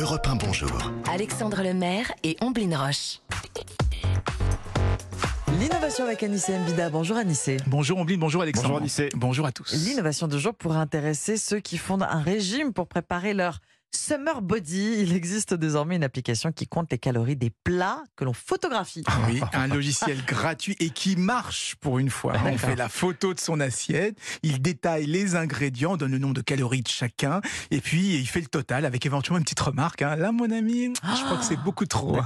Europe 0.00 0.26
1, 0.26 0.34
bonjour. 0.36 0.92
Alexandre 1.08 1.62
Lemaire 1.62 2.10
et 2.24 2.36
Omblin 2.40 2.76
Roche. 2.76 3.20
L'innovation 5.60 6.04
avec 6.04 6.22
Anissé 6.24 6.58
Mbida. 6.58 6.90
Bonjour 6.90 7.16
Anissé. 7.16 7.58
Bonjour 7.68 7.98
Omblin, 7.98 8.16
bonjour 8.18 8.42
Alexandre. 8.42 8.68
Bonjour 8.70 8.80
Anissé. 8.80 9.08
Bonjour 9.14 9.46
à 9.46 9.52
tous. 9.52 9.72
L'innovation 9.86 10.26
de 10.26 10.36
jour 10.36 10.52
pourrait 10.54 10.78
intéresser 10.78 11.36
ceux 11.36 11.60
qui 11.60 11.78
font 11.78 12.00
un 12.00 12.20
régime 12.20 12.72
pour 12.72 12.88
préparer 12.88 13.34
leur 13.34 13.60
Summer 13.96 14.42
Body. 14.42 14.96
Il 15.00 15.12
existe 15.14 15.54
désormais 15.54 15.96
une 15.96 16.04
application 16.04 16.52
qui 16.52 16.66
compte 16.66 16.90
les 16.92 16.98
calories 16.98 17.36
des 17.36 17.50
plats 17.64 18.02
que 18.16 18.24
l'on 18.24 18.32
photographie. 18.32 19.02
Ah 19.06 19.18
oui, 19.28 19.40
un 19.52 19.66
logiciel 19.66 20.18
gratuit 20.26 20.76
et 20.80 20.90
qui 20.90 21.16
marche 21.16 21.76
pour 21.80 21.98
une 21.98 22.10
fois. 22.10 22.34
On 22.44 22.58
fait 22.58 22.76
la 22.76 22.88
photo 22.88 23.34
de 23.34 23.40
son 23.40 23.60
assiette, 23.60 24.16
il 24.42 24.60
détaille 24.60 25.06
les 25.06 25.36
ingrédients, 25.36 25.96
donne 25.96 26.12
le 26.12 26.18
nombre 26.18 26.34
de 26.34 26.40
calories 26.42 26.82
de 26.82 26.88
chacun, 26.88 27.40
et 27.70 27.80
puis 27.80 28.14
il 28.16 28.26
fait 28.26 28.40
le 28.40 28.46
total 28.46 28.84
avec 28.84 29.06
éventuellement 29.06 29.38
une 29.38 29.44
petite 29.44 29.60
remarque. 29.60 30.02
hein. 30.02 30.16
Là, 30.16 30.32
mon 30.32 30.50
ami, 30.50 30.92
je 31.02 31.24
crois 31.24 31.36
que 31.38 31.44
c'est 31.44 31.56
beaucoup 31.62 31.86
trop. 31.86 32.18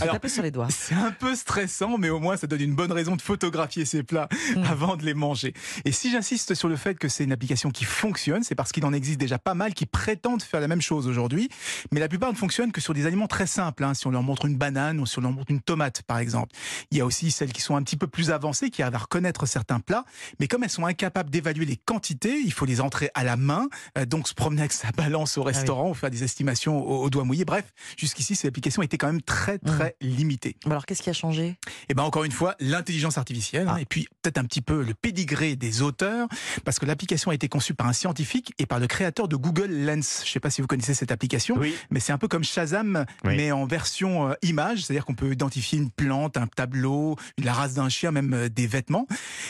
Alors, 0.00 0.16
sur 0.26 0.42
les 0.42 0.50
doigts. 0.50 0.68
C'est 0.70 0.94
un 0.94 1.10
peu 1.12 1.34
stressant, 1.34 1.96
mais 1.98 2.08
au 2.10 2.20
moins 2.20 2.36
ça 2.36 2.46
donne 2.46 2.60
une 2.60 2.74
bonne 2.74 2.92
raison 2.92 3.16
de 3.16 3.22
photographier 3.22 3.84
ses 3.84 4.02
plats 4.02 4.28
Mm. 4.56 4.62
avant 4.64 4.96
de 4.96 5.04
les 5.04 5.14
manger. 5.14 5.52
Et 5.84 5.92
si 5.92 6.10
j'insiste 6.10 6.54
sur 6.54 6.68
le 6.68 6.76
fait 6.76 6.96
que 6.98 7.08
c'est 7.08 7.24
une 7.24 7.32
application 7.32 7.70
qui 7.70 7.84
fonctionne, 7.84 8.42
c'est 8.42 8.54
parce 8.54 8.72
qu'il 8.72 8.84
en 8.84 8.92
existe 8.92 9.18
déjà 9.20 9.38
pas 9.38 9.54
mal 9.54 9.74
qui 9.74 9.84
prétendent 9.86 10.42
faire 10.42 10.60
la 10.60 10.68
même 10.68 10.80
chose 10.80 10.87
aujourd'hui, 10.96 11.48
mais 11.92 12.00
la 12.00 12.08
plupart 12.08 12.30
ne 12.32 12.36
fonctionnent 12.36 12.72
que 12.72 12.80
sur 12.80 12.94
des 12.94 13.06
aliments 13.06 13.26
très 13.26 13.46
simples. 13.46 13.84
hein. 13.84 13.94
si 13.94 14.06
on 14.06 14.10
leur 14.10 14.22
montre 14.22 14.46
une 14.46 14.56
banane 14.56 15.00
ou 15.00 15.06
si 15.06 15.18
on 15.18 15.22
leur 15.22 15.32
montre 15.32 15.50
une 15.50 15.60
tomate, 15.60 16.02
par 16.02 16.18
exemple. 16.18 16.52
Il 16.90 16.98
y 16.98 17.00
a 17.00 17.06
aussi 17.06 17.30
celles 17.30 17.52
qui 17.52 17.60
sont 17.60 17.76
un 17.76 17.82
petit 17.82 17.96
peu 17.96 18.06
plus 18.06 18.30
avancées, 18.30 18.70
qui 18.70 18.82
arrivent 18.82 18.94
à 18.94 18.98
reconnaître 18.98 19.46
certains 19.46 19.80
plats, 19.80 20.04
mais 20.40 20.48
comme 20.48 20.64
elles 20.64 20.70
sont 20.70 20.86
incapables 20.86 21.30
d'évaluer 21.30 21.64
les 21.66 21.76
quantités, 21.76 22.38
il 22.44 22.52
faut 22.52 22.64
les 22.64 22.80
entrer 22.80 23.10
à 23.14 23.24
la 23.24 23.36
main, 23.36 23.68
euh, 23.96 24.04
donc 24.06 24.28
se 24.28 24.34
promener 24.34 24.62
avec 24.62 24.72
sa 24.72 24.90
balance 24.92 25.38
au 25.38 25.42
restaurant 25.42 25.90
ou 25.90 25.94
faire 25.94 26.10
des 26.10 26.24
estimations 26.24 26.78
au, 26.78 27.02
au 27.04 27.10
doigt 27.10 27.24
mouillé. 27.24 27.44
Bref, 27.44 27.64
jusqu'ici, 27.96 28.36
cette 28.36 28.48
application 28.48 28.82
était 28.82 28.98
quand 28.98 29.06
même 29.08 29.22
très 29.22 29.58
très 29.58 29.96
limitée. 30.00 30.56
Bon, 30.64 30.70
alors 30.70 30.86
qu'est-ce 30.86 31.02
qui 31.02 31.10
a 31.10 31.14
changé? 31.14 31.56
Et 31.88 31.94
ben 31.94 32.02
encore 32.02 32.24
une 32.24 32.32
fois, 32.32 32.54
l'intelligence 32.60 33.18
artificielle, 33.18 33.68
hein, 33.68 33.76
et 33.76 33.84
puis 33.84 34.06
peut-être 34.22 34.38
un 34.38 34.44
petit 34.44 34.60
peu 34.62 34.82
le 34.82 34.94
pédigré 34.94 35.56
des 35.56 35.82
auteurs, 35.82 36.28
parce 36.64 36.78
que 36.78 36.86
l'application 36.86 37.30
a 37.30 37.34
été 37.34 37.48
conçue 37.48 37.74
par 37.74 37.86
un 37.86 37.92
scientifique 37.92 38.52
et 38.58 38.66
par 38.66 38.78
le 38.78 38.86
créateur 38.86 39.28
de 39.28 39.36
Google 39.36 39.70
Lens. 39.70 40.22
Je 40.24 40.30
sais 40.30 40.40
pas 40.40 40.50
si 40.50 40.60
vous 40.60 40.66
connaissez 40.66 40.77
cette 40.82 41.12
application, 41.12 41.56
Oui. 41.58 41.74
mais 41.90 42.00
c'est 42.00 42.12
un 42.12 42.18
peu 42.18 42.28
comme 42.28 42.44
Shazam, 42.44 43.04
Oui. 43.24 43.36
mais 43.36 43.52
en 43.52 43.66
version 43.66 44.30
euh, 44.30 44.34
image, 44.42 44.84
c'est-à-dire 44.84 45.04
qu'on 45.04 45.14
peut 45.14 45.32
identifier 45.32 45.78
une 45.78 45.90
plante, 45.90 46.36
un 46.36 46.46
tableau, 46.46 47.16
la 47.38 47.52
race 47.52 47.74
d'un 47.74 47.88
chien, 47.88 48.10
même 48.10 48.32
euh, 48.34 48.48
des 48.48 48.66
vêtements. 48.66 49.06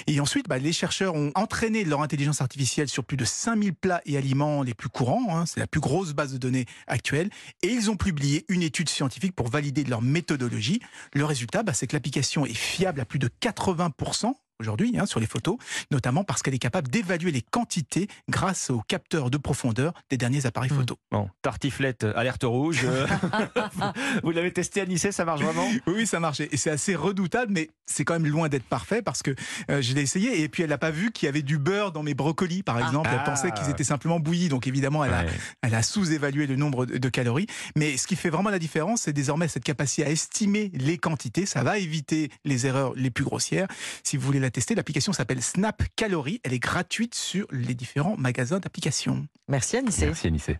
Et 0.07 0.20
ensuite, 0.20 0.48
bah, 0.48 0.59
les 0.59 0.73
chercheurs 0.73 1.15
ont 1.15 1.33
entraîné 1.35 1.85
leur 1.85 2.03
intelligence 2.03 2.41
artificielle 2.41 2.89
sur 2.89 3.05
plus 3.05 3.17
de 3.17 3.25
5000 3.25 3.75
plats 3.75 4.01
et 4.07 4.17
aliments 4.17 4.62
les 4.62 4.75
plus 4.75 4.89
courants, 4.89 5.37
hein, 5.39 5.45
c'est 5.47 5.61
la 5.61 5.67
plus 5.67 5.81
grosse 5.81 6.12
base 6.12 6.33
de 6.33 6.39
données 6.39 6.67
actuelle, 6.87 7.31
et 7.63 7.69
ils 7.69 7.91
ont 7.91 7.97
publié 7.97 8.45
une 8.48 8.63
étude 8.63 8.89
scientifique 8.89 9.35
pour 9.35 9.48
valider 9.48 9.85
leur 9.85 10.03
méthodologie. 10.03 10.81
Le 11.15 11.25
résultat, 11.25 11.63
bah, 11.63 11.73
c'est 11.73 11.87
que 11.87 11.95
l'application 11.97 12.47
est 12.47 12.55
fiable 12.55 13.01
à 13.01 13.05
plus 13.05 13.19
de 13.19 13.29
80% 13.41 14.35
aujourd'hui 14.61 14.95
hein, 14.98 15.06
sur 15.06 15.20
les 15.20 15.27
photos, 15.27 15.56
notamment 15.91 16.25
parce 16.25 16.42
qu'elle 16.42 16.55
est 16.55 16.59
capable 16.59 16.89
d'évaluer 16.89 17.31
les 17.33 17.42
quantités 17.42 18.09
grâce 18.28 18.70
aux 18.70 18.81
capteurs 18.89 19.31
de 19.31 19.39
profondeur 19.39 19.92
des 20.11 20.17
derniers 20.17 20.47
appareils 20.47 20.70
Hmm. 20.73 20.77
photo. 20.78 20.98
Bon, 21.11 21.28
tartiflette, 21.42 22.05
euh, 22.05 22.12
alerte 22.17 22.45
rouge. 22.45 22.81
euh, 22.84 23.06
Vous 24.23 24.31
l'avez 24.31 24.53
testé 24.53 24.81
à 24.81 24.86
Nice, 24.86 25.09
ça 25.11 25.25
marche 25.25 25.41
vraiment? 25.42 25.69
Oui, 25.86 26.06
ça 26.06 26.20
marchait. 26.20 26.48
Et 26.53 26.56
c'est 26.56 26.70
assez 26.70 26.95
redoutable, 26.95 27.53
mais 27.53 27.70
c'est 27.86 28.05
quand 28.05 28.14
même 28.14 28.27
loin 28.27 28.48
d'être 28.48 28.64
parfait 28.67 29.03
parce 29.03 29.23
que 29.23 29.34
euh, 29.70 29.81
je 29.81 29.95
l'ai 29.95 30.03
essayé 30.03 30.42
et 30.42 30.48
puis 30.48 30.62
elle 30.62 30.70
n'a 30.70 30.79
pas 30.79 30.91
vu 30.91 31.11
qu'il 31.12 31.27
y 31.27 31.29
avait 31.29 31.42
du 31.42 31.59
beurre 31.59 31.92
dans 31.92 32.03
mes 32.03 32.14
brocolis, 32.14 32.62
par 32.62 32.79
exemple. 32.79 33.09
Elle 33.12 33.20
Ah. 33.20 33.25
pensait 33.25 33.51
qu'ils 33.53 33.70
étaient 33.70 33.84
simplement 33.84 34.20
bouillis. 34.20 34.48
Donc 34.48 34.67
évidemment, 34.67 35.05
elle 35.05 35.14
a, 35.14 35.25
Ouais. 35.25 35.31
elle 35.62 35.75
a 35.75 35.83
sous-évalué 35.83 36.47
le 36.47 36.56
nombre 36.56 36.86
de, 36.86 36.98
de 36.98 37.09
calories. 37.09 37.47
Mais 37.77 37.97
ce 37.97 38.06
qui 38.06 38.17
fait 38.17 38.31
vraiment 38.31 38.51
la 38.51 38.59
différence, 38.59 39.03
c'est 39.03 39.12
désormais 39.12 39.48
cette 39.48 39.64
capacité 39.64 40.05
à 40.05 40.11
estimer 40.11 40.70
les 40.75 40.98
quantités. 40.98 41.47
Ça 41.47 41.62
va 41.62 41.79
éviter 41.79 42.31
les 42.45 42.67
erreurs 42.67 42.92
les 42.95 43.11
plus 43.11 43.25
grossières. 43.25 43.67
Si 44.05 44.17
vous 44.17 44.25
voulez 44.27 44.40
la 44.40 44.48
tester, 44.51 44.75
l'application 44.75 45.13
s'appelle 45.13 45.42
Snap 45.42 45.83
Calories. 45.97 46.41
Elle 46.45 46.53
est 46.53 46.59
gratuite 46.59 47.14
sur 47.14 47.47
les 47.51 47.75
différents 47.75 48.17
magasins 48.17 48.59
d'applications. 48.59 49.27
Merci 49.48 49.77
Anissé. 49.77 50.07
Merci 50.07 50.27
Anissé. 50.29 50.57